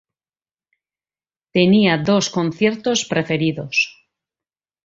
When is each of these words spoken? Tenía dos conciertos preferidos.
Tenía 1.55 1.93
dos 2.07 2.25
conciertos 2.31 3.05
preferidos. 3.11 3.75